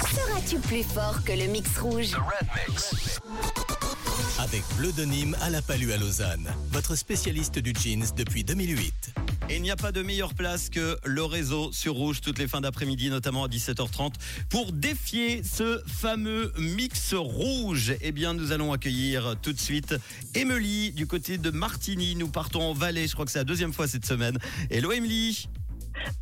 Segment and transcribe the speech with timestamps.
[0.00, 2.12] Seras-tu plus fort que le mix rouge?
[4.38, 9.12] Avec Bleu de Nîmes à la Palue à Lausanne, votre spécialiste du jeans depuis 2008.
[9.50, 12.48] Et il n'y a pas de meilleure place que le réseau sur Rouge toutes les
[12.48, 14.14] fins d'après-midi, notamment à 17h30,
[14.48, 17.96] pour défier ce fameux mix rouge.
[18.00, 19.94] Eh bien, nous allons accueillir tout de suite
[20.34, 22.14] Emily du côté de Martigny.
[22.14, 24.38] Nous partons en Valais, je crois que c'est la deuxième fois cette semaine.
[24.70, 25.50] Hello Emily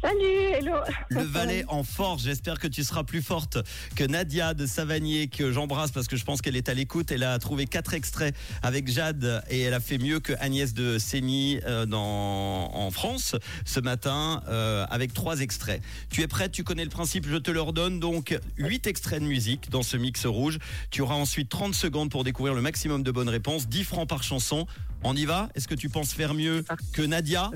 [0.00, 0.75] Salut, hello.
[1.11, 3.59] Le Valais en force, j'espère que tu seras plus forte
[3.95, 7.11] que Nadia de Savanier, que j'embrasse parce que je pense qu'elle est à l'écoute.
[7.11, 10.99] Elle a trouvé quatre extraits avec Jade et elle a fait mieux que Agnès de
[10.99, 15.82] Sény euh, dans, en France ce matin euh, avec trois extraits.
[16.11, 18.00] Tu es prête, tu connais le principe, je te le redonne.
[18.00, 20.58] Donc, huit extraits de musique dans ce mix rouge.
[20.91, 24.22] Tu auras ensuite 30 secondes pour découvrir le maximum de bonnes réponses, 10 francs par
[24.22, 24.66] chanson.
[25.05, 25.49] On y va?
[25.55, 27.50] Est-ce que tu penses faire mieux que Nadia?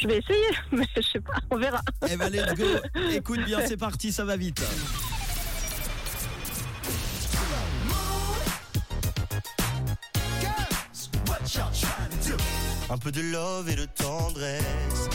[0.00, 1.80] Je vais essayer, mais je sais pas, on verra.
[2.10, 2.64] Eh ben let's go.
[3.12, 4.62] Écoute bien, c'est parti, ça va vite.
[12.88, 15.08] Un peu de love et de tendresse.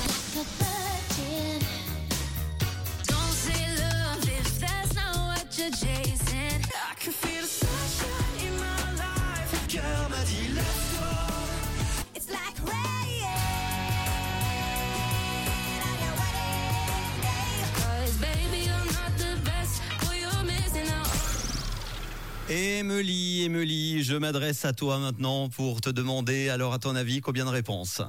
[22.49, 27.45] Emily, Emily, je m'adresse à toi maintenant pour te demander, alors à ton avis, combien
[27.45, 28.01] de réponses?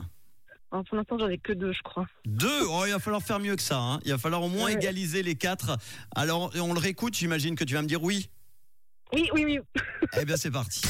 [0.73, 2.07] Alors, pour l'instant, j'en ai que deux, je crois.
[2.27, 2.63] Deux?
[2.69, 3.79] Oh, il va falloir faire mieux que ça.
[3.79, 4.01] hein.
[4.05, 4.75] Il va falloir au moins Ouais.
[4.75, 5.79] égaliser les quatre.
[6.15, 8.29] Alors, on le réécoute, j'imagine que tu vas me dire oui.
[9.15, 9.59] Oui, oui, oui.
[10.21, 10.83] Eh bien, c'est parti.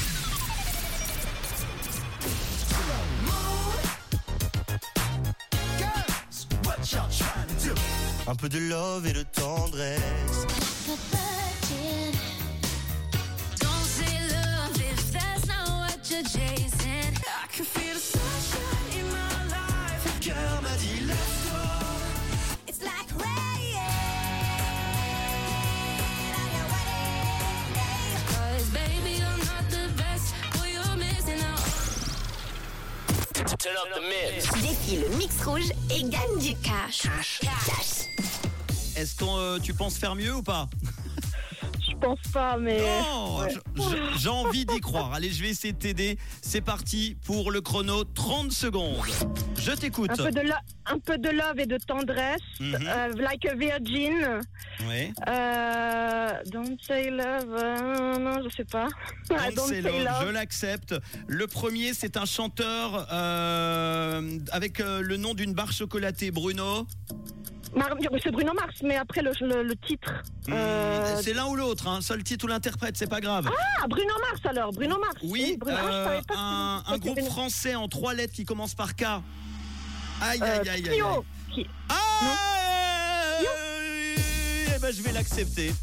[8.27, 10.45] Un peu de love et de tendresse.
[16.23, 17.13] Chasing.
[17.27, 20.19] I can feel the sunshine in my life.
[20.21, 21.69] Cœur m'a dit lève-toi.
[22.67, 23.77] It's like rain
[26.35, 28.01] on your wedding day.
[28.27, 30.33] 'Cause baby, you're not the best.
[30.53, 31.61] Boy, you're missing out.
[33.59, 34.45] Turn up the mix.
[34.61, 37.07] Défie le mix rouge et gagne du cash.
[37.41, 37.41] Cash.
[38.95, 40.67] Est-ce que tu penses faire mieux ou pas?
[41.99, 42.79] pense pas, mais.
[42.79, 43.53] Non Ouais.
[44.17, 45.13] J'ai envie d'y croire.
[45.13, 46.17] Allez, je vais essayer de t'aider.
[46.41, 48.03] C'est parti pour le chrono.
[48.03, 48.97] 30 secondes.
[49.59, 50.11] Je t'écoute.
[50.11, 50.53] Un peu, de lo-
[50.85, 52.41] un peu de love et de tendresse.
[52.59, 52.75] Mhm.
[52.87, 54.39] euh, like a virgin.
[54.87, 55.11] Ouais.
[55.27, 57.53] Euh, don't say love.
[57.53, 58.87] euh, non, je sais pas.
[59.55, 60.95] Don't Say Love, je l'accepte.
[61.27, 66.87] Le premier, c'est un chanteur euh, avec euh, le nom d'une barre chocolatée, Bruno?
[68.23, 70.11] C'est Bruno Mars, mais après le, le- le titre.
[70.47, 72.01] Hmm, Euh, C'est l'un ou l'autre, hein.
[72.01, 73.49] seul titre ou l'interprète, c'est pas grave.
[73.81, 74.71] Ah, Bruno Mars alors.
[74.71, 75.15] Bruno Mars.
[75.23, 79.03] oui, Bruno Mars, euh, pas un, groupe français en trois lettres qui commence par K.
[80.21, 81.01] Aïe, Euh, aïe, aïe, aïe.
[81.01, 81.01] aïe.
[81.53, 81.95] Qui- Ah
[84.75, 85.73] Eh ben, je vais l'accepter.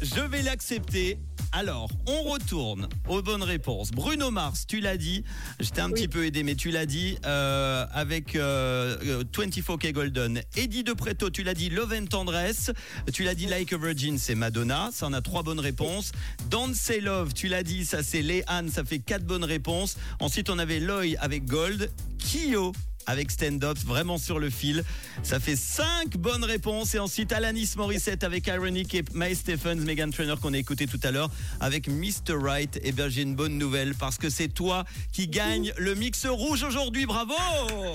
[0.00, 1.18] Je vais l'accepter.
[1.56, 3.92] Alors, on retourne aux bonnes réponses.
[3.92, 5.22] Bruno Mars, tu l'as dit.
[5.60, 9.92] Je t'ai un petit peu aidé, mais tu l'as dit euh, avec euh, euh, 24K
[9.92, 10.42] Golden.
[10.56, 12.72] Eddie De Preto, tu l'as dit Love and Tendresse.
[13.12, 14.90] Tu l'as dit Like a Virgin, c'est Madonna.
[14.92, 16.10] Ça en a trois bonnes réponses.
[16.50, 19.96] Don't Say Love, tu l'as dit, ça c'est Léane, ça fait quatre bonnes réponses.
[20.18, 21.88] Ensuite, on avait Loy avec Gold.
[22.18, 22.72] Kyo
[23.06, 24.84] avec Stand Up, vraiment sur le fil.
[25.22, 26.94] Ça fait 5 bonnes réponses.
[26.94, 31.00] Et ensuite, Alanis Morissette avec Ironic et Mae Stephens, Megan Trainor qu'on a écouté tout
[31.02, 32.34] à l'heure avec Mr.
[32.40, 32.80] Right.
[32.82, 36.62] Eh bien, j'ai une bonne nouvelle parce que c'est toi qui gagne le mix rouge
[36.62, 37.06] aujourd'hui.
[37.06, 37.34] Bravo!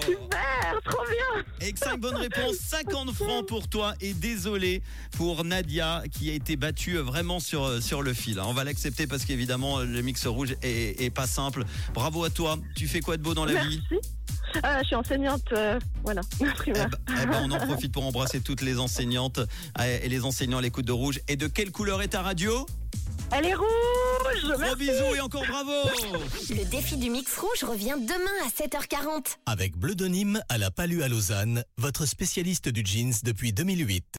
[0.06, 1.68] Super, trop bien.
[1.68, 3.94] Et 5 bonnes réponses, 50 francs pour toi.
[4.02, 4.82] Et désolé
[5.18, 8.40] pour Nadia qui a été battue vraiment sur, sur le fil.
[8.40, 11.64] On va l'accepter parce qu'évidemment, le mix rouge est, est pas simple.
[11.94, 12.58] Bravo à toi.
[12.76, 13.82] Tu fais quoi de beau dans la vie?
[14.66, 16.90] Euh, je suis enseignante, euh, voilà, Eh primaire.
[17.08, 20.58] ben, eh ben, on en profite pour embrasser toutes les enseignantes euh, et les enseignants
[20.58, 21.20] à l'écoute de rouge.
[21.28, 22.66] Et de quelle couleur est ta radio?
[23.32, 23.68] Elle est rouge.
[24.44, 24.76] Gros merci.
[24.78, 25.72] bisous et encore bravo
[26.50, 29.38] Le défi du mix rouge revient demain à 7h40.
[29.46, 34.04] Avec Bleu de Nîmes à la Palue à Lausanne, votre spécialiste du jeans depuis 2008.